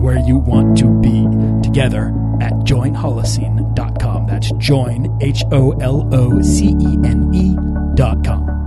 where 0.00 0.18
you 0.18 0.38
want 0.38 0.78
to 0.78 0.88
be 1.00 1.26
together 1.62 2.08
at 2.40 2.52
joinholocene.com. 2.64 4.26
That's 4.26 4.50
join, 4.52 5.18
H 5.20 5.44
O 5.52 5.72
L 5.72 6.08
O 6.14 6.40
C 6.40 6.68
E 6.68 6.98
N 7.04 7.30
E.com. 7.34 8.60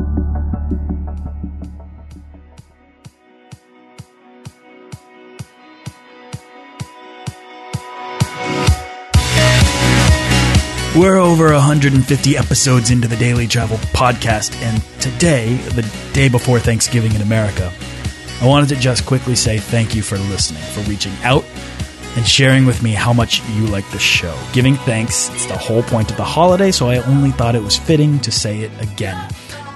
We're 10.95 11.17
over 11.17 11.51
150 11.51 12.37
episodes 12.37 12.91
into 12.91 13.07
the 13.07 13.15
Daily 13.15 13.47
Travel 13.47 13.77
Podcast, 13.77 14.55
and 14.61 14.83
today, 15.01 15.55
the 15.55 15.81
day 16.13 16.29
before 16.29 16.59
Thanksgiving 16.59 17.15
in 17.15 17.21
America, 17.23 17.73
I 18.43 18.45
wanted 18.45 18.67
to 18.69 18.75
just 18.75 19.05
quickly 19.05 19.35
say 19.35 19.57
thank 19.57 19.95
you 19.95 20.01
for 20.01 20.17
listening, 20.17 20.61
for 20.63 20.81
reaching 20.81 21.13
out 21.23 21.45
and 22.17 22.27
sharing 22.27 22.65
with 22.65 22.83
me 22.83 22.91
how 22.91 23.13
much 23.13 23.41
you 23.51 23.67
like 23.67 23.89
the 23.91 23.99
show. 23.99 24.37
Giving 24.51 24.75
thanks, 24.75 25.29
it's 25.29 25.45
the 25.45 25.57
whole 25.57 25.81
point 25.81 26.11
of 26.11 26.17
the 26.17 26.25
holiday, 26.25 26.69
so 26.69 26.89
I 26.89 26.97
only 27.03 27.31
thought 27.31 27.55
it 27.55 27.63
was 27.63 27.77
fitting 27.77 28.19
to 28.19 28.31
say 28.31 28.59
it 28.59 28.71
again. 28.81 29.29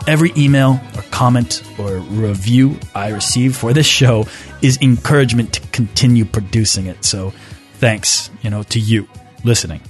Every 0.06 0.34
email 0.36 0.82
or 0.98 1.02
comment 1.12 1.64
or 1.80 2.00
review 2.00 2.78
I 2.94 3.12
receive 3.12 3.56
for 3.56 3.72
this 3.72 3.86
show 3.86 4.28
is 4.62 4.78
encouragement 4.82 5.54
to 5.54 5.62
continue 5.70 6.26
producing 6.26 6.88
it. 6.88 7.06
So 7.06 7.32
thanks, 7.76 8.30
you 8.42 8.50
know, 8.50 8.64
to 8.64 8.82
you 8.82 9.08
listening. 9.46 9.82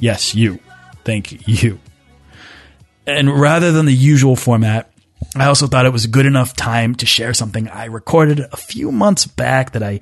Yes, 0.00 0.34
you. 0.34 0.58
Thank 1.04 1.46
you. 1.46 1.78
And 3.06 3.30
rather 3.40 3.70
than 3.70 3.86
the 3.86 3.94
usual 3.94 4.34
format, 4.34 4.90
I 5.36 5.46
also 5.46 5.66
thought 5.66 5.86
it 5.86 5.92
was 5.92 6.04
a 6.04 6.08
good 6.08 6.26
enough 6.26 6.54
time 6.54 6.94
to 6.96 7.06
share 7.06 7.34
something 7.34 7.68
I 7.68 7.86
recorded 7.86 8.40
a 8.40 8.56
few 8.56 8.92
months 8.92 9.26
back 9.26 9.72
that 9.72 9.82
I 9.82 10.00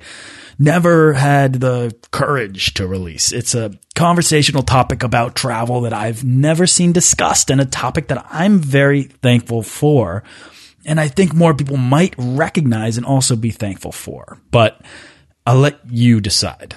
never 0.59 1.13
had 1.13 1.55
the 1.55 1.95
courage 2.11 2.75
to 2.75 2.87
release. 2.87 3.31
It's 3.31 3.55
a 3.55 3.73
conversational 3.95 4.63
topic 4.63 5.01
about 5.01 5.35
travel 5.35 5.81
that 5.81 5.93
I've 5.93 6.23
never 6.23 6.67
seen 6.67 6.91
discussed 6.91 7.49
and 7.49 7.59
a 7.59 7.65
topic 7.65 8.09
that 8.09 8.25
I'm 8.29 8.59
very 8.59 9.03
thankful 9.03 9.63
for. 9.63 10.23
And 10.85 10.99
I 10.99 11.07
think 11.07 11.33
more 11.33 11.55
people 11.55 11.77
might 11.77 12.13
recognize 12.17 12.97
and 12.97 13.05
also 13.05 13.35
be 13.35 13.51
thankful 13.51 13.91
for. 13.91 14.39
But 14.51 14.81
I'll 15.47 15.57
let 15.57 15.79
you 15.89 16.21
decide. 16.21 16.75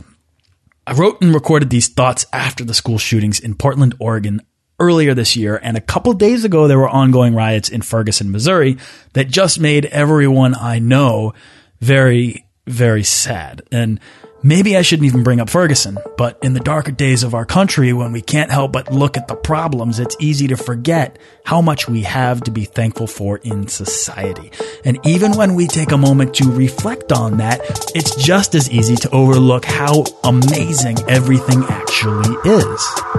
I 0.86 0.92
wrote 0.92 1.20
and 1.20 1.34
recorded 1.34 1.68
these 1.68 1.88
thoughts 1.88 2.24
after 2.32 2.64
the 2.64 2.74
school 2.74 2.98
shootings 2.98 3.40
in 3.40 3.54
Portland, 3.54 3.96
Oregon 3.98 4.40
earlier 4.78 5.14
this 5.14 5.36
year. 5.36 5.58
And 5.62 5.76
a 5.76 5.80
couple 5.80 6.12
days 6.12 6.44
ago, 6.44 6.68
there 6.68 6.78
were 6.78 6.88
ongoing 6.88 7.34
riots 7.34 7.68
in 7.68 7.82
Ferguson, 7.82 8.30
Missouri 8.30 8.78
that 9.14 9.28
just 9.28 9.58
made 9.58 9.86
everyone 9.86 10.54
I 10.54 10.78
know 10.78 11.34
very, 11.80 12.46
very 12.66 13.02
sad. 13.02 13.62
And 13.72 14.00
maybe 14.42 14.76
I 14.76 14.82
shouldn't 14.82 15.06
even 15.06 15.22
bring 15.22 15.40
up 15.40 15.50
Ferguson, 15.50 15.98
but 16.16 16.38
in 16.42 16.54
the 16.54 16.60
darker 16.60 16.92
days 16.92 17.22
of 17.22 17.34
our 17.34 17.44
country, 17.44 17.92
when 17.92 18.12
we 18.12 18.20
can't 18.20 18.50
help 18.50 18.72
but 18.72 18.92
look 18.92 19.16
at 19.16 19.28
the 19.28 19.34
problems, 19.34 19.98
it's 19.98 20.16
easy 20.20 20.48
to 20.48 20.56
forget 20.56 21.18
how 21.44 21.60
much 21.60 21.88
we 21.88 22.02
have 22.02 22.42
to 22.42 22.50
be 22.50 22.64
thankful 22.64 23.06
for 23.06 23.38
in 23.38 23.68
society. 23.68 24.50
And 24.84 24.98
even 25.04 25.32
when 25.32 25.54
we 25.54 25.66
take 25.66 25.92
a 25.92 25.98
moment 25.98 26.34
to 26.36 26.50
reflect 26.50 27.12
on 27.12 27.38
that, 27.38 27.60
it's 27.94 28.14
just 28.16 28.54
as 28.54 28.70
easy 28.70 28.96
to 28.96 29.10
overlook 29.10 29.64
how 29.64 30.04
amazing 30.24 30.98
everything 31.08 31.64
actually 31.64 32.36
is. 32.44 33.15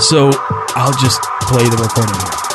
So 0.00 0.30
I'll 0.76 0.92
just 0.92 1.20
play 1.40 1.64
the 1.64 1.76
recording 1.78 2.14
here. 2.14 2.46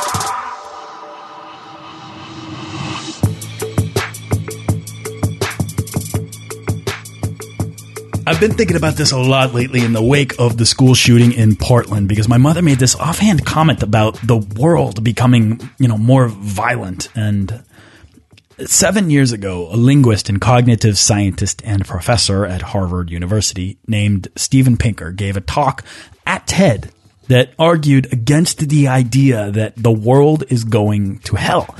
I've 8.24 8.38
been 8.38 8.52
thinking 8.52 8.76
about 8.76 8.94
this 8.94 9.10
a 9.10 9.18
lot 9.18 9.52
lately 9.52 9.84
in 9.84 9.92
the 9.92 10.02
wake 10.02 10.38
of 10.38 10.56
the 10.56 10.64
school 10.64 10.94
shooting 10.94 11.32
in 11.32 11.56
Portland 11.56 12.08
because 12.08 12.28
my 12.28 12.38
mother 12.38 12.62
made 12.62 12.78
this 12.78 12.94
offhand 12.94 13.44
comment 13.44 13.82
about 13.82 14.14
the 14.24 14.36
world 14.36 15.02
becoming, 15.02 15.60
you 15.78 15.88
know, 15.88 15.98
more 15.98 16.28
violent. 16.28 17.08
And 17.16 17.64
seven 18.64 19.10
years 19.10 19.32
ago, 19.32 19.68
a 19.70 19.76
linguist 19.76 20.28
and 20.28 20.40
cognitive 20.40 20.96
scientist 20.96 21.60
and 21.64 21.84
professor 21.84 22.46
at 22.46 22.62
Harvard 22.62 23.10
University 23.10 23.78
named 23.88 24.28
Steven 24.36 24.76
Pinker 24.76 25.10
gave 25.10 25.36
a 25.36 25.40
talk 25.40 25.84
at 26.24 26.46
TED 26.46 26.92
that 27.28 27.52
argued 27.58 28.12
against 28.12 28.68
the 28.68 28.88
idea 28.88 29.50
that 29.50 29.76
the 29.76 29.92
world 29.92 30.44
is 30.48 30.64
going 30.64 31.18
to 31.20 31.36
hell. 31.36 31.74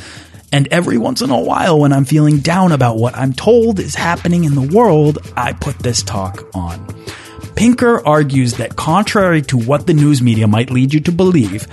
And 0.53 0.69
every 0.71 0.99
once 0.99 1.23
in 1.23 1.31
a 1.31 1.41
while, 1.41 1.81
when 1.81 1.93
I'm 1.93 2.05
feeling 2.05 2.39
down 2.39 2.73
about 2.73 2.99
what 2.99 3.17
I'm 3.17 3.33
told 3.33 3.79
is 3.79 3.95
happening 3.95 4.45
in 4.45 4.55
the 4.55 4.75
world, 4.77 5.19
I 5.37 5.55
put 5.55 5.79
this 5.79 6.03
talk 6.03 6.47
on. 6.55 6.87
Pinker 7.57 8.07
argues 8.07 8.55
that 8.55 8.77
contrary 8.77 9.43
to 9.43 9.57
what 9.57 9.87
the 9.87 9.95
news 9.95 10.21
media 10.21 10.47
might 10.47 10.71
lead 10.71 10.93
you 10.93 11.01
to 11.01 11.13
believe, 11.13 11.67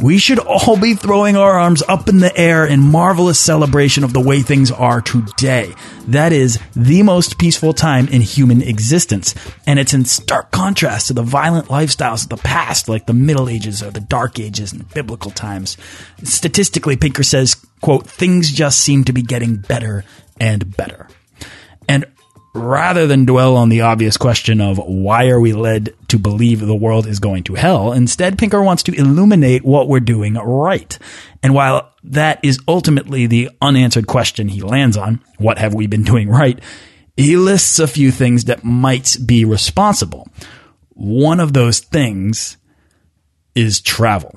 we 0.00 0.18
should 0.18 0.38
all 0.38 0.76
be 0.76 0.94
throwing 0.94 1.36
our 1.36 1.58
arms 1.58 1.82
up 1.88 2.08
in 2.08 2.18
the 2.18 2.36
air 2.36 2.66
in 2.66 2.80
marvelous 2.80 3.38
celebration 3.38 4.04
of 4.04 4.12
the 4.12 4.20
way 4.20 4.42
things 4.42 4.70
are 4.70 5.00
today. 5.00 5.74
That 6.08 6.32
is 6.32 6.58
the 6.74 7.02
most 7.02 7.38
peaceful 7.38 7.72
time 7.72 8.08
in 8.08 8.20
human 8.20 8.62
existence. 8.62 9.34
And 9.66 9.78
it's 9.78 9.94
in 9.94 10.04
stark 10.04 10.50
contrast 10.50 11.08
to 11.08 11.14
the 11.14 11.22
violent 11.22 11.68
lifestyles 11.68 12.24
of 12.24 12.28
the 12.28 12.36
past, 12.36 12.88
like 12.88 13.06
the 13.06 13.12
Middle 13.12 13.48
Ages 13.48 13.82
or 13.82 13.90
the 13.90 14.00
Dark 14.00 14.38
Ages 14.38 14.72
and 14.72 14.88
biblical 14.92 15.30
times. 15.30 15.76
Statistically, 16.22 16.96
Pinker 16.96 17.22
says, 17.22 17.56
quote, 17.80 18.06
things 18.06 18.50
just 18.50 18.80
seem 18.80 19.04
to 19.04 19.12
be 19.12 19.22
getting 19.22 19.56
better 19.56 20.04
and 20.38 20.76
better. 20.76 21.08
Rather 22.56 23.06
than 23.06 23.26
dwell 23.26 23.54
on 23.54 23.68
the 23.68 23.82
obvious 23.82 24.16
question 24.16 24.62
of 24.62 24.78
why 24.78 25.28
are 25.28 25.38
we 25.38 25.52
led 25.52 25.94
to 26.08 26.18
believe 26.18 26.60
the 26.60 26.74
world 26.74 27.06
is 27.06 27.20
going 27.20 27.44
to 27.44 27.54
hell, 27.54 27.92
instead 27.92 28.38
Pinker 28.38 28.62
wants 28.62 28.82
to 28.84 28.94
illuminate 28.94 29.64
what 29.64 29.88
we're 29.88 30.00
doing 30.00 30.34
right. 30.34 30.98
And 31.42 31.52
while 31.54 31.92
that 32.02 32.40
is 32.42 32.58
ultimately 32.66 33.26
the 33.26 33.50
unanswered 33.60 34.06
question 34.06 34.48
he 34.48 34.62
lands 34.62 34.96
on, 34.96 35.20
what 35.36 35.58
have 35.58 35.74
we 35.74 35.86
been 35.86 36.02
doing 36.02 36.28
right? 36.30 36.58
He 37.16 37.36
lists 37.36 37.78
a 37.78 37.86
few 37.86 38.10
things 38.10 38.44
that 38.44 38.64
might 38.64 39.16
be 39.24 39.44
responsible. 39.44 40.26
One 40.94 41.40
of 41.40 41.52
those 41.52 41.80
things 41.80 42.56
is 43.54 43.80
travel. 43.80 44.34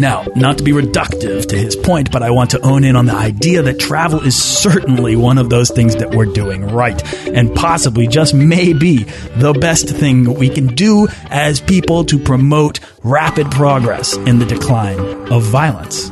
Now, 0.00 0.24
not 0.34 0.56
to 0.56 0.64
be 0.64 0.72
reductive 0.72 1.46
to 1.48 1.58
his 1.58 1.76
point, 1.76 2.10
but 2.10 2.22
I 2.22 2.30
want 2.30 2.52
to 2.52 2.60
own 2.62 2.84
in 2.84 2.96
on 2.96 3.04
the 3.04 3.14
idea 3.14 3.60
that 3.60 3.78
travel 3.78 4.22
is 4.22 4.34
certainly 4.34 5.14
one 5.14 5.36
of 5.36 5.50
those 5.50 5.70
things 5.70 5.96
that 5.96 6.14
we're 6.14 6.24
doing 6.24 6.68
right, 6.68 7.28
and 7.28 7.54
possibly 7.54 8.06
just 8.06 8.32
maybe 8.32 9.02
the 9.36 9.52
best 9.52 9.90
thing 9.90 10.32
we 10.32 10.48
can 10.48 10.68
do 10.68 11.06
as 11.28 11.60
people 11.60 12.06
to 12.06 12.18
promote 12.18 12.80
rapid 13.04 13.50
progress 13.50 14.16
in 14.16 14.38
the 14.38 14.46
decline 14.46 14.98
of 15.30 15.42
violence. 15.42 16.08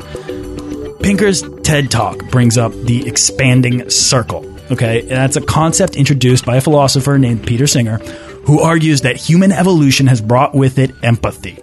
Pinker's 1.00 1.42
TED 1.62 1.90
Talk 1.90 2.30
brings 2.30 2.58
up 2.58 2.72
the 2.72 3.08
expanding 3.08 3.88
circle. 3.88 4.44
Okay, 4.70 5.00
that's 5.00 5.36
a 5.36 5.40
concept 5.40 5.96
introduced 5.96 6.44
by 6.44 6.56
a 6.56 6.60
philosopher 6.60 7.16
named 7.16 7.46
Peter 7.46 7.66
Singer, 7.66 7.96
who 8.44 8.60
argues 8.60 9.00
that 9.00 9.16
human 9.16 9.50
evolution 9.50 10.08
has 10.08 10.20
brought 10.20 10.54
with 10.54 10.78
it 10.78 10.94
empathy 11.02 11.58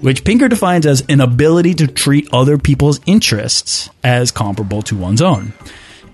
which 0.00 0.24
Pinker 0.24 0.48
defines 0.48 0.86
as 0.86 1.04
an 1.08 1.20
ability 1.20 1.74
to 1.74 1.86
treat 1.86 2.28
other 2.32 2.58
people's 2.58 3.00
interests 3.06 3.88
as 4.04 4.30
comparable 4.30 4.82
to 4.82 4.96
one's 4.96 5.22
own. 5.22 5.52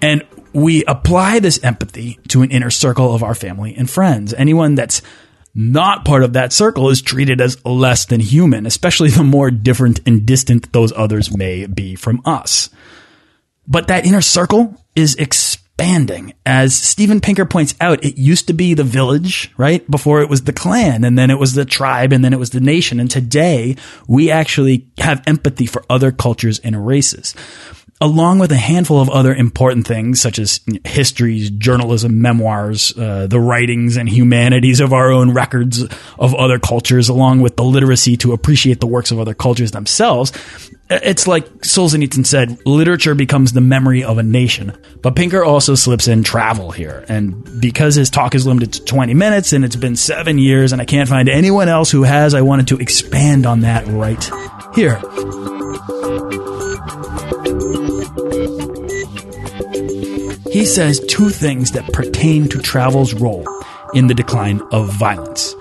And 0.00 0.24
we 0.52 0.84
apply 0.84 1.38
this 1.38 1.62
empathy 1.64 2.18
to 2.28 2.42
an 2.42 2.50
inner 2.50 2.70
circle 2.70 3.14
of 3.14 3.22
our 3.22 3.34
family 3.34 3.74
and 3.74 3.88
friends. 3.88 4.34
Anyone 4.34 4.74
that's 4.74 5.02
not 5.54 6.04
part 6.04 6.22
of 6.22 6.32
that 6.32 6.52
circle 6.52 6.88
is 6.88 7.02
treated 7.02 7.40
as 7.40 7.62
less 7.64 8.06
than 8.06 8.20
human, 8.20 8.66
especially 8.66 9.10
the 9.10 9.22
more 9.22 9.50
different 9.50 10.00
and 10.06 10.24
distant 10.26 10.72
those 10.72 10.92
others 10.92 11.34
may 11.36 11.66
be 11.66 11.94
from 11.94 12.22
us. 12.24 12.70
But 13.66 13.88
that 13.88 14.06
inner 14.06 14.22
circle 14.22 14.82
is 14.96 15.14
expanding. 15.82 16.32
As 16.46 16.74
Steven 16.74 17.20
Pinker 17.20 17.44
points 17.44 17.74
out, 17.80 18.04
it 18.04 18.16
used 18.16 18.46
to 18.46 18.52
be 18.52 18.74
the 18.74 18.84
village, 18.84 19.50
right? 19.56 19.88
Before 19.90 20.22
it 20.22 20.28
was 20.28 20.44
the 20.44 20.52
clan, 20.52 21.04
and 21.04 21.18
then 21.18 21.30
it 21.30 21.38
was 21.38 21.54
the 21.54 21.64
tribe, 21.64 22.12
and 22.12 22.24
then 22.24 22.32
it 22.32 22.38
was 22.38 22.50
the 22.50 22.60
nation. 22.60 23.00
And 23.00 23.10
today, 23.10 23.76
we 24.06 24.30
actually 24.30 24.86
have 24.98 25.22
empathy 25.26 25.66
for 25.66 25.84
other 25.90 26.12
cultures 26.12 26.58
and 26.60 26.86
races. 26.86 27.34
Along 28.02 28.40
with 28.40 28.50
a 28.50 28.56
handful 28.56 29.00
of 29.00 29.08
other 29.08 29.32
important 29.32 29.86
things 29.86 30.20
such 30.20 30.40
as 30.40 30.60
histories, 30.84 31.50
journalism, 31.50 32.20
memoirs, 32.20 32.92
uh, 32.98 33.28
the 33.28 33.38
writings 33.38 33.96
and 33.96 34.08
humanities 34.08 34.80
of 34.80 34.92
our 34.92 35.12
own 35.12 35.32
records 35.32 35.84
of 36.18 36.34
other 36.34 36.58
cultures, 36.58 37.08
along 37.08 37.40
with 37.40 37.54
the 37.54 37.62
literacy 37.62 38.16
to 38.16 38.32
appreciate 38.32 38.80
the 38.80 38.88
works 38.88 39.12
of 39.12 39.20
other 39.20 39.34
cultures 39.34 39.70
themselves. 39.70 40.32
It's 40.90 41.28
like 41.28 41.48
Solzhenitsyn 41.60 42.26
said, 42.26 42.66
literature 42.66 43.14
becomes 43.14 43.52
the 43.52 43.60
memory 43.60 44.02
of 44.02 44.18
a 44.18 44.24
nation. 44.24 44.76
But 45.00 45.14
Pinker 45.14 45.44
also 45.44 45.76
slips 45.76 46.08
in 46.08 46.24
travel 46.24 46.72
here. 46.72 47.04
And 47.08 47.60
because 47.60 47.94
his 47.94 48.10
talk 48.10 48.34
is 48.34 48.48
limited 48.48 48.72
to 48.72 48.84
20 48.84 49.14
minutes 49.14 49.52
and 49.52 49.64
it's 49.64 49.76
been 49.76 49.94
seven 49.94 50.38
years 50.38 50.72
and 50.72 50.82
I 50.82 50.86
can't 50.86 51.08
find 51.08 51.28
anyone 51.28 51.68
else 51.68 51.92
who 51.92 52.02
has, 52.02 52.34
I 52.34 52.42
wanted 52.42 52.66
to 52.68 52.78
expand 52.78 53.46
on 53.46 53.60
that 53.60 53.86
right 53.86 54.28
here. 54.74 55.00
He 60.52 60.66
says 60.66 61.00
two 61.08 61.30
things 61.30 61.70
that 61.70 61.94
pertain 61.94 62.46
to 62.50 62.60
travel's 62.60 63.14
role 63.14 63.48
in 63.94 64.06
the 64.06 64.14
decline 64.14 64.60
of 64.70 64.90
violence. 64.90 65.54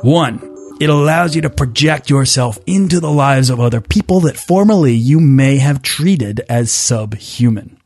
One, 0.00 0.40
it 0.80 0.90
allows 0.90 1.36
you 1.36 1.42
to 1.42 1.50
project 1.50 2.10
yourself 2.10 2.58
into 2.66 2.98
the 2.98 3.12
lives 3.12 3.48
of 3.48 3.60
other 3.60 3.80
people 3.80 4.18
that 4.22 4.36
formerly 4.36 4.92
you 4.92 5.20
may 5.20 5.58
have 5.58 5.82
treated 5.82 6.40
as 6.48 6.72
subhuman. 6.72 7.78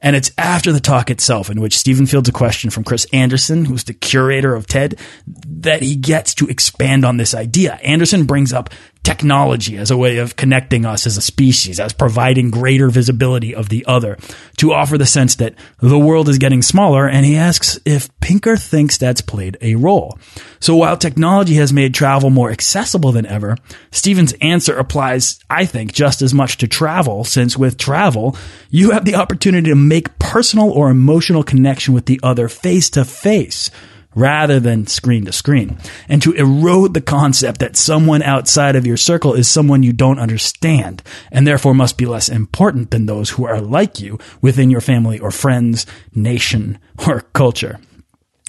And 0.00 0.16
it's 0.16 0.30
after 0.38 0.72
the 0.72 0.80
talk 0.80 1.10
itself, 1.10 1.50
in 1.50 1.60
which 1.60 1.76
Steven 1.76 2.06
fields 2.06 2.30
a 2.30 2.32
question 2.32 2.70
from 2.70 2.84
Chris 2.84 3.06
Anderson, 3.12 3.66
who's 3.66 3.84
the 3.84 3.92
curator 3.92 4.54
of 4.54 4.66
TED, 4.66 4.98
that 5.26 5.82
he 5.82 5.96
gets 5.96 6.34
to 6.36 6.48
expand 6.48 7.04
on 7.04 7.18
this 7.18 7.34
idea. 7.34 7.74
Anderson 7.82 8.24
brings 8.24 8.54
up 8.54 8.70
technology 9.08 9.78
as 9.78 9.90
a 9.90 9.96
way 9.96 10.18
of 10.18 10.36
connecting 10.36 10.84
us 10.84 11.06
as 11.06 11.16
a 11.16 11.22
species, 11.22 11.80
as 11.80 11.94
providing 11.94 12.50
greater 12.50 12.90
visibility 12.90 13.54
of 13.54 13.70
the 13.70 13.82
other, 13.86 14.18
to 14.58 14.74
offer 14.74 14.98
the 14.98 15.06
sense 15.06 15.36
that 15.36 15.54
the 15.78 15.98
world 15.98 16.28
is 16.28 16.36
getting 16.36 16.60
smaller, 16.60 17.08
and 17.08 17.24
he 17.24 17.34
asks 17.34 17.78
if 17.86 18.10
Pinker 18.20 18.54
thinks 18.54 18.98
that's 18.98 19.22
played 19.22 19.56
a 19.62 19.76
role. 19.76 20.18
So 20.60 20.76
while 20.76 20.98
technology 20.98 21.54
has 21.54 21.72
made 21.72 21.94
travel 21.94 22.28
more 22.28 22.50
accessible 22.50 23.12
than 23.12 23.24
ever, 23.24 23.56
Steven's 23.90 24.34
answer 24.42 24.76
applies, 24.76 25.40
I 25.48 25.64
think, 25.64 25.94
just 25.94 26.20
as 26.20 26.34
much 26.34 26.58
to 26.58 26.68
travel, 26.68 27.24
since 27.24 27.56
with 27.56 27.78
travel, 27.78 28.36
you 28.68 28.90
have 28.90 29.06
the 29.06 29.14
opportunity 29.14 29.70
to 29.70 29.74
make 29.74 30.18
personal 30.18 30.70
or 30.70 30.90
emotional 30.90 31.42
connection 31.42 31.94
with 31.94 32.04
the 32.04 32.20
other 32.22 32.50
face 32.50 32.90
to 32.90 33.06
face 33.06 33.70
rather 34.14 34.58
than 34.58 34.86
screen 34.86 35.24
to 35.24 35.32
screen, 35.32 35.78
and 36.08 36.22
to 36.22 36.32
erode 36.32 36.94
the 36.94 37.00
concept 37.00 37.60
that 37.60 37.76
someone 37.76 38.22
outside 38.22 38.76
of 38.76 38.86
your 38.86 38.96
circle 38.96 39.34
is 39.34 39.48
someone 39.48 39.82
you 39.82 39.92
don't 39.92 40.18
understand, 40.18 41.02
and 41.30 41.46
therefore 41.46 41.74
must 41.74 41.98
be 41.98 42.06
less 42.06 42.28
important 42.28 42.90
than 42.90 43.06
those 43.06 43.30
who 43.30 43.46
are 43.46 43.60
like 43.60 44.00
you 44.00 44.18
within 44.40 44.70
your 44.70 44.80
family 44.80 45.18
or 45.18 45.30
friends, 45.30 45.86
nation, 46.14 46.78
or 47.06 47.20
culture. 47.32 47.78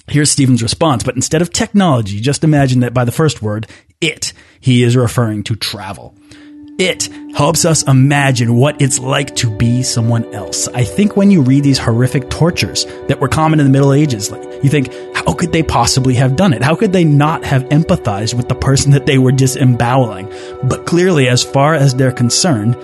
Here's 0.08 0.30
Steven's 0.30 0.62
response, 0.62 1.04
but 1.04 1.14
instead 1.14 1.40
of 1.40 1.52
technology, 1.52 2.20
just 2.20 2.42
imagine 2.42 2.80
that 2.80 2.94
by 2.94 3.04
the 3.04 3.12
first 3.12 3.42
word, 3.42 3.68
it, 4.00 4.32
he 4.60 4.82
is 4.82 4.96
referring 4.96 5.44
to 5.44 5.54
travel. 5.54 6.14
It 6.80 7.10
helps 7.34 7.66
us 7.66 7.86
imagine 7.86 8.56
what 8.56 8.80
it's 8.80 8.98
like 8.98 9.36
to 9.36 9.50
be 9.54 9.82
someone 9.82 10.24
else. 10.34 10.66
I 10.68 10.82
think 10.82 11.14
when 11.14 11.30
you 11.30 11.42
read 11.42 11.62
these 11.62 11.78
horrific 11.78 12.30
tortures 12.30 12.86
that 13.06 13.20
were 13.20 13.28
common 13.28 13.60
in 13.60 13.66
the 13.66 13.70
Middle 13.70 13.92
Ages, 13.92 14.30
like, 14.30 14.42
you 14.64 14.70
think, 14.70 14.90
how 15.26 15.34
could 15.34 15.52
they 15.52 15.62
possibly 15.62 16.14
have 16.14 16.34
done 16.34 16.54
it? 16.54 16.62
How 16.62 16.74
could 16.74 16.92
they 16.92 17.04
not 17.04 17.44
have 17.44 17.64
empathized 17.64 18.32
with 18.32 18.48
the 18.48 18.54
person 18.54 18.92
that 18.92 19.04
they 19.04 19.18
were 19.18 19.32
disemboweling? 19.32 20.32
But 20.64 20.86
clearly, 20.86 21.28
as 21.28 21.44
far 21.44 21.74
as 21.74 21.94
they're 21.94 22.10
concerned, 22.10 22.74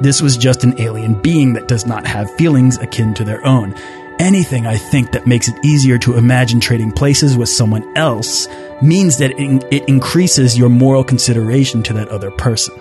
this 0.00 0.22
was 0.22 0.36
just 0.36 0.62
an 0.62 0.80
alien 0.80 1.14
being 1.14 1.54
that 1.54 1.66
does 1.66 1.86
not 1.86 2.06
have 2.06 2.30
feelings 2.36 2.78
akin 2.78 3.12
to 3.14 3.24
their 3.24 3.44
own. 3.44 3.74
Anything, 4.20 4.68
I 4.68 4.76
think, 4.76 5.10
that 5.10 5.26
makes 5.26 5.48
it 5.48 5.64
easier 5.64 5.98
to 5.98 6.16
imagine 6.16 6.60
trading 6.60 6.92
places 6.92 7.36
with 7.36 7.48
someone 7.48 7.84
else 7.96 8.46
means 8.80 9.18
that 9.18 9.32
it, 9.32 9.88
increases 9.88 10.56
your 10.56 10.68
moral 10.68 11.02
consideration 11.02 11.82
to 11.82 11.92
that 11.94 12.08
other 12.08 12.30
person 12.30 12.74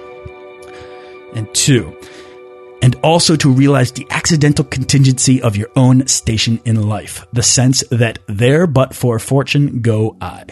and 1.33 1.51
two, 1.53 1.95
and 2.81 2.95
also 3.03 3.35
to 3.35 3.51
realize 3.51 3.91
the 3.91 4.07
accidental 4.09 4.65
contingency 4.65 5.41
of 5.41 5.57
your 5.57 5.69
own 5.75 6.07
station 6.07 6.61
in 6.65 6.87
life, 6.87 7.25
the 7.33 7.43
sense 7.43 7.83
that 7.91 8.19
there 8.27 8.67
but 8.67 8.95
for 8.95 9.19
fortune 9.19 9.81
go 9.81 10.17
I. 10.21 10.45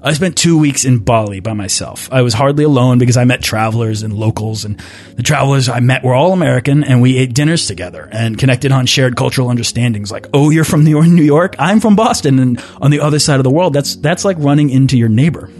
I 0.00 0.12
spent 0.12 0.36
two 0.36 0.56
weeks 0.56 0.84
in 0.84 1.00
Bali 1.00 1.40
by 1.40 1.54
myself. 1.54 2.08
I 2.12 2.22
was 2.22 2.32
hardly 2.32 2.62
alone 2.62 2.98
because 2.98 3.16
I 3.16 3.24
met 3.24 3.42
travelers 3.42 4.02
and 4.04 4.14
locals, 4.14 4.64
and 4.64 4.80
the 5.16 5.24
travelers 5.24 5.68
I 5.68 5.80
met 5.80 6.04
were 6.04 6.14
all 6.14 6.32
American, 6.32 6.84
and 6.84 7.02
we 7.02 7.18
ate 7.18 7.34
dinners 7.34 7.66
together 7.66 8.08
and 8.12 8.38
connected 8.38 8.70
on 8.70 8.86
shared 8.86 9.16
cultural 9.16 9.50
understandings. 9.50 10.12
Like, 10.12 10.28
oh, 10.32 10.50
you're 10.50 10.62
from 10.62 10.84
New 10.84 11.02
York, 11.02 11.56
I'm 11.58 11.80
from 11.80 11.96
Boston, 11.96 12.38
and 12.38 12.64
on 12.80 12.92
the 12.92 13.00
other 13.00 13.18
side 13.18 13.40
of 13.40 13.44
the 13.44 13.50
world, 13.50 13.72
that's 13.72 13.96
that's 13.96 14.24
like 14.24 14.36
running 14.38 14.70
into 14.70 14.96
your 14.96 15.08
neighbor. 15.08 15.50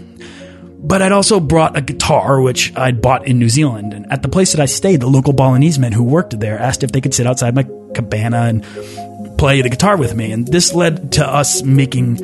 But 0.81 1.01
I'd 1.01 1.11
also 1.11 1.39
brought 1.39 1.77
a 1.77 1.81
guitar, 1.81 2.41
which 2.41 2.75
I'd 2.75 3.01
bought 3.01 3.27
in 3.27 3.37
New 3.37 3.49
Zealand. 3.49 3.93
And 3.93 4.11
at 4.11 4.21
the 4.21 4.29
place 4.29 4.53
that 4.53 4.61
I 4.61 4.65
stayed, 4.65 5.01
the 5.01 5.07
local 5.07 5.33
Balinese 5.33 5.77
men 5.77 5.91
who 5.91 6.03
worked 6.03 6.39
there 6.39 6.57
asked 6.57 6.83
if 6.83 6.91
they 6.91 7.01
could 7.01 7.13
sit 7.13 7.27
outside 7.27 7.53
my 7.53 7.67
cabana 7.93 8.43
and 8.43 8.63
play 9.37 9.61
the 9.61 9.69
guitar 9.69 9.97
with 9.97 10.15
me. 10.15 10.31
And 10.31 10.47
this 10.47 10.73
led 10.73 11.13
to 11.13 11.27
us 11.27 11.63
making 11.63 12.19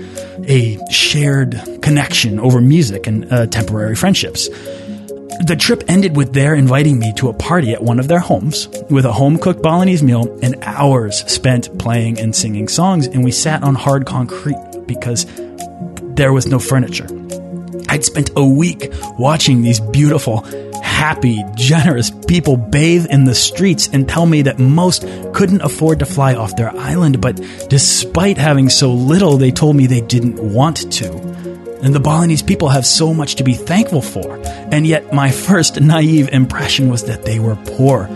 a 0.48 0.80
shared 0.90 1.62
connection 1.82 2.40
over 2.40 2.62
music 2.62 3.08
and 3.08 3.32
uh, 3.32 3.48
temporary 3.48 3.96
friendships. 3.96 4.48
The 4.48 5.58
trip 5.60 5.84
ended 5.90 6.16
with 6.16 6.32
their 6.34 6.56
inviting 6.56 6.98
me 6.98 7.12
to 7.18 7.28
a 7.28 7.34
party 7.34 7.74
at 7.74 7.84
one 7.84 8.00
of 8.00 8.08
their 8.08 8.20
homes 8.20 8.70
with 8.90 9.04
a 9.06 9.12
home 9.12 9.38
cooked 9.38 9.62
Balinese 9.62 10.02
meal 10.02 10.40
and 10.42 10.56
hours 10.62 11.30
spent 11.30 11.78
playing 11.78 12.20
and 12.20 12.34
singing 12.34 12.70
songs. 12.70 13.06
And 13.06 13.24
we 13.24 13.32
sat 13.32 13.64
on 13.64 13.76
hard 13.76 14.06
concrete 14.06 14.58
because 14.88 15.26
there 16.16 16.32
was 16.32 16.48
no 16.48 16.58
furniture. 16.58 17.08
I'd 17.96 18.04
spent 18.04 18.32
a 18.36 18.46
week 18.46 18.92
watching 19.18 19.62
these 19.62 19.80
beautiful, 19.80 20.42
happy, 20.84 21.42
generous 21.56 22.12
people 22.28 22.58
bathe 22.58 23.06
in 23.06 23.24
the 23.24 23.34
streets 23.34 23.88
and 23.88 24.06
tell 24.06 24.26
me 24.26 24.42
that 24.42 24.60
most 24.60 25.08
couldn't 25.34 25.62
afford 25.62 26.00
to 26.00 26.06
fly 26.06 26.36
off 26.36 26.58
their 26.58 26.76
island, 26.76 27.22
but 27.22 27.40
despite 27.70 28.38
having 28.38 28.68
so 28.68 28.92
little, 28.92 29.38
they 29.38 29.50
told 29.50 29.78
me 29.78 29.88
they 29.88 30.02
didn't 30.02 30.36
want 30.44 30.92
to. 30.92 31.10
And 31.82 31.96
the 31.96 32.02
Balinese 32.02 32.44
people 32.44 32.68
have 32.68 32.86
so 32.86 33.14
much 33.14 33.36
to 33.36 33.46
be 33.46 33.54
thankful 33.54 34.02
for. 34.02 34.42
And 34.46 34.86
yet, 34.86 35.14
my 35.14 35.32
first 35.32 35.80
naive 35.80 36.28
impression 36.34 36.90
was 36.90 37.06
that 37.06 37.24
they 37.24 37.40
were 37.40 37.56
poor. 37.56 38.10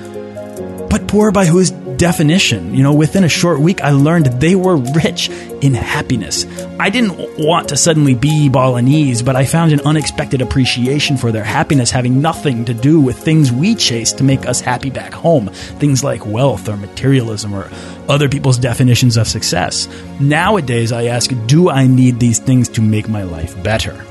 But 0.89 1.07
poor 1.07 1.31
by 1.31 1.45
whose 1.45 1.71
definition. 1.99 2.73
You 2.73 2.81
know, 2.81 2.93
within 2.93 3.23
a 3.23 3.29
short 3.29 3.59
week, 3.59 3.81
I 3.81 3.91
learned 3.91 4.25
they 4.25 4.55
were 4.55 4.77
rich 4.77 5.29
in 5.61 5.73
happiness. 5.75 6.47
I 6.79 6.89
didn't 6.89 7.37
want 7.37 7.69
to 7.69 7.77
suddenly 7.77 8.15
be 8.15 8.49
Balinese, 8.49 9.21
but 9.21 9.35
I 9.35 9.45
found 9.45 9.73
an 9.73 9.81
unexpected 9.81 10.41
appreciation 10.41 11.17
for 11.17 11.31
their 11.31 11.43
happiness 11.43 11.91
having 11.91 12.21
nothing 12.21 12.65
to 12.65 12.73
do 12.73 12.99
with 13.01 13.19
things 13.19 13.51
we 13.51 13.75
chase 13.75 14.13
to 14.13 14.23
make 14.23 14.47
us 14.47 14.61
happy 14.61 14.89
back 14.89 15.13
home. 15.13 15.49
Things 15.49 16.03
like 16.03 16.25
wealth 16.25 16.67
or 16.69 16.77
materialism 16.77 17.53
or 17.53 17.69
other 18.07 18.29
people's 18.29 18.57
definitions 18.57 19.17
of 19.17 19.27
success. 19.27 19.87
Nowadays, 20.19 20.91
I 20.91 21.05
ask, 21.05 21.31
do 21.45 21.69
I 21.69 21.85
need 21.85 22.19
these 22.19 22.39
things 22.39 22.69
to 22.69 22.81
make 22.81 23.09
my 23.09 23.23
life 23.23 23.61
better? 23.61 24.05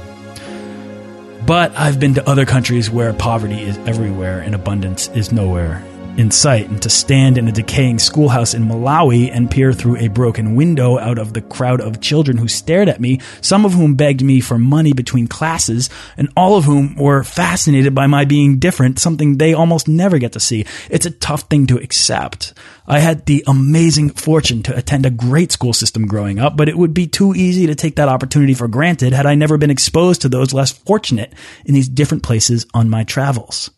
But 1.46 1.74
I've 1.74 1.98
been 1.98 2.12
to 2.14 2.28
other 2.28 2.44
countries 2.44 2.90
where 2.90 3.14
poverty 3.14 3.62
is 3.62 3.78
everywhere 3.78 4.40
and 4.40 4.54
abundance 4.54 5.08
is 5.08 5.32
nowhere 5.32 5.82
in 6.18 6.32
sight, 6.32 6.68
and 6.68 6.82
to 6.82 6.90
stand 6.90 7.38
in 7.38 7.46
a 7.46 7.52
decaying 7.52 8.00
schoolhouse 8.00 8.52
in 8.52 8.64
Malawi 8.64 9.30
and 9.32 9.48
peer 9.48 9.72
through 9.72 9.96
a 9.98 10.08
broken 10.08 10.56
window 10.56 10.98
out 10.98 11.16
of 11.16 11.32
the 11.32 11.40
crowd 11.40 11.80
of 11.80 12.00
children 12.00 12.36
who 12.36 12.48
stared 12.48 12.88
at 12.88 13.00
me, 13.00 13.20
some 13.40 13.64
of 13.64 13.72
whom 13.72 13.94
begged 13.94 14.20
me 14.20 14.40
for 14.40 14.58
money 14.58 14.92
between 14.92 15.28
classes, 15.28 15.88
and 16.16 16.28
all 16.36 16.56
of 16.56 16.64
whom 16.64 16.96
were 16.96 17.22
fascinated 17.22 17.94
by 17.94 18.08
my 18.08 18.24
being 18.24 18.58
different, 18.58 18.98
something 18.98 19.38
they 19.38 19.54
almost 19.54 19.86
never 19.86 20.18
get 20.18 20.32
to 20.32 20.40
see. 20.40 20.66
It's 20.90 21.06
a 21.06 21.12
tough 21.12 21.42
thing 21.42 21.68
to 21.68 21.78
accept. 21.78 22.52
I 22.88 22.98
had 22.98 23.24
the 23.26 23.44
amazing 23.46 24.10
fortune 24.10 24.64
to 24.64 24.76
attend 24.76 25.06
a 25.06 25.10
great 25.10 25.52
school 25.52 25.72
system 25.72 26.08
growing 26.08 26.40
up, 26.40 26.56
but 26.56 26.68
it 26.68 26.76
would 26.76 26.94
be 26.94 27.06
too 27.06 27.32
easy 27.36 27.68
to 27.68 27.76
take 27.76 27.94
that 27.94 28.08
opportunity 28.08 28.54
for 28.54 28.66
granted 28.66 29.12
had 29.12 29.26
I 29.26 29.36
never 29.36 29.56
been 29.56 29.70
exposed 29.70 30.22
to 30.22 30.28
those 30.28 30.52
less 30.52 30.72
fortunate 30.72 31.32
in 31.64 31.74
these 31.74 31.88
different 31.88 32.24
places 32.24 32.66
on 32.74 32.90
my 32.90 33.04
travels 33.04 33.70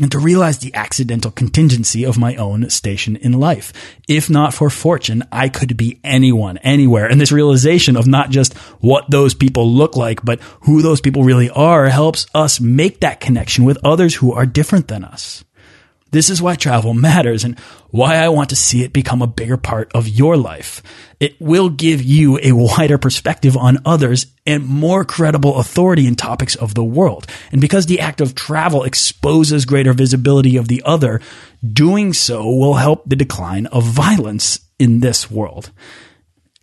and 0.00 0.12
to 0.12 0.18
realize 0.18 0.58
the 0.58 0.74
accidental 0.74 1.30
contingency 1.30 2.04
of 2.04 2.18
my 2.18 2.36
own 2.36 2.68
station 2.70 3.16
in 3.16 3.32
life. 3.32 3.72
If 4.08 4.28
not 4.28 4.54
for 4.54 4.70
fortune, 4.70 5.22
I 5.32 5.48
could 5.48 5.76
be 5.76 6.00
anyone, 6.04 6.58
anywhere. 6.58 7.06
And 7.06 7.20
this 7.20 7.32
realization 7.32 7.96
of 7.96 8.06
not 8.06 8.30
just 8.30 8.54
what 8.80 9.10
those 9.10 9.34
people 9.34 9.70
look 9.70 9.96
like, 9.96 10.24
but 10.24 10.40
who 10.62 10.82
those 10.82 11.00
people 11.00 11.24
really 11.24 11.50
are 11.50 11.88
helps 11.88 12.26
us 12.34 12.60
make 12.60 13.00
that 13.00 13.20
connection 13.20 13.64
with 13.64 13.78
others 13.84 14.14
who 14.14 14.32
are 14.32 14.46
different 14.46 14.88
than 14.88 15.04
us. 15.04 15.44
This 16.12 16.30
is 16.30 16.40
why 16.40 16.54
travel 16.54 16.94
matters 16.94 17.42
and 17.42 17.58
why 17.90 18.16
I 18.16 18.28
want 18.28 18.50
to 18.50 18.56
see 18.56 18.82
it 18.84 18.92
become 18.92 19.22
a 19.22 19.26
bigger 19.26 19.56
part 19.56 19.90
of 19.92 20.08
your 20.08 20.36
life. 20.36 20.82
It 21.18 21.40
will 21.40 21.68
give 21.68 22.00
you 22.00 22.38
a 22.42 22.52
wider 22.52 22.96
perspective 22.96 23.56
on 23.56 23.78
others 23.84 24.26
and 24.46 24.66
more 24.66 25.04
credible 25.04 25.58
authority 25.58 26.06
in 26.06 26.14
topics 26.14 26.54
of 26.54 26.74
the 26.74 26.84
world. 26.84 27.26
And 27.50 27.60
because 27.60 27.86
the 27.86 28.00
act 28.00 28.20
of 28.20 28.34
travel 28.34 28.84
exposes 28.84 29.64
greater 29.64 29.92
visibility 29.92 30.56
of 30.56 30.68
the 30.68 30.82
other, 30.84 31.20
doing 31.66 32.12
so 32.12 32.44
will 32.46 32.74
help 32.74 33.02
the 33.08 33.16
decline 33.16 33.66
of 33.66 33.84
violence 33.84 34.60
in 34.78 35.00
this 35.00 35.30
world. 35.30 35.70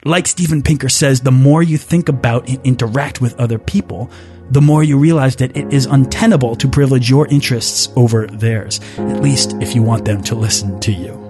Like 0.06 0.28
Steven 0.28 0.62
Pinker 0.62 0.90
says, 0.90 1.22
the 1.22 1.32
more 1.32 1.64
you 1.64 1.78
think 1.78 2.10
about 2.10 2.50
and 2.50 2.60
interact 2.66 3.22
with 3.22 3.40
other 3.40 3.58
people, 3.58 4.12
the 4.52 4.60
more 4.60 4.84
you 4.84 4.98
realize 4.98 5.38
that 5.38 5.56
it 5.56 5.72
is 5.72 5.86
untenable 5.86 6.58
to 6.58 6.68
privilege 6.68 7.10
your 7.10 7.26
interests 7.28 7.88
over 7.96 8.28
theirs, 8.28 8.82
at 8.98 9.22
least 9.22 9.54
if 9.62 9.74
you 9.74 9.82
want 9.82 10.04
them 10.04 10.22
to 10.24 10.36
listen 10.36 10.78
to 10.82 10.92
you. 10.92 11.23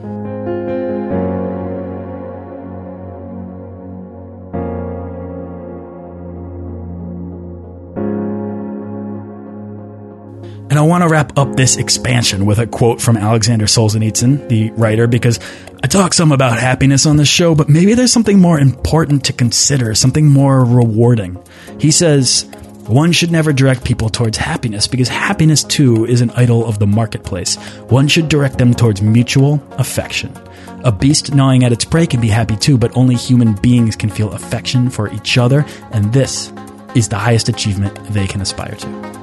And 10.73 10.79
I 10.79 10.81
want 10.81 11.03
to 11.03 11.07
wrap 11.07 11.37
up 11.37 11.55
this 11.55 11.77
expansion 11.77 12.47
with 12.47 12.57
a 12.57 12.65
quote 12.65 12.99
from 12.99 13.15
Alexander 13.15 13.67
Solzhenitsyn, 13.67 14.49
the 14.49 14.71
writer, 14.71 15.05
because 15.05 15.39
I 15.83 15.85
talk 15.85 16.15
some 16.15 16.31
about 16.31 16.57
happiness 16.57 17.05
on 17.05 17.15
this 17.15 17.27
show, 17.27 17.53
but 17.53 17.69
maybe 17.69 17.93
there's 17.93 18.11
something 18.11 18.39
more 18.39 18.59
important 18.59 19.25
to 19.25 19.33
consider, 19.33 19.93
something 19.93 20.25
more 20.25 20.65
rewarding. 20.65 21.37
He 21.79 21.91
says, 21.91 22.49
one 22.87 23.11
should 23.11 23.29
never 23.31 23.53
direct 23.53 23.83
people 23.83 24.09
towards 24.09 24.35
happiness 24.35 24.87
because 24.87 25.09
happiness 25.09 25.63
too 25.63 26.07
is 26.07 26.21
an 26.21 26.31
idol 26.31 26.65
of 26.65 26.79
the 26.79 26.87
marketplace. 26.87 27.55
One 27.89 28.07
should 28.07 28.27
direct 28.27 28.57
them 28.57 28.73
towards 28.73 28.99
mutual 28.99 29.63
affection. 29.73 30.35
A 30.83 30.91
beast 30.91 31.35
gnawing 31.35 31.63
at 31.63 31.71
its 31.71 31.85
prey 31.85 32.07
can 32.07 32.19
be 32.19 32.29
happy 32.29 32.55
too, 32.55 32.79
but 32.79 32.97
only 32.97 33.13
human 33.13 33.53
beings 33.53 33.95
can 33.95 34.09
feel 34.09 34.31
affection 34.31 34.89
for 34.89 35.13
each 35.13 35.37
other, 35.37 35.67
and 35.91 36.11
this 36.11 36.51
is 36.95 37.09
the 37.09 37.19
highest 37.19 37.47
achievement 37.47 37.93
they 38.11 38.25
can 38.25 38.41
aspire 38.41 38.73
to. 38.73 39.22